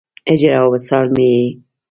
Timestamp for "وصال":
0.73-1.05